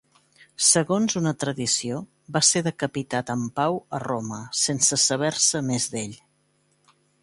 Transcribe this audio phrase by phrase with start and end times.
[0.67, 1.99] Segons una tradició,
[2.39, 6.23] va ser decapitat amb Pau a Roma, sense saber-se més d'ell.